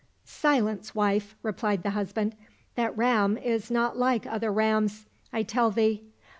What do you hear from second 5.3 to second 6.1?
I tell thee."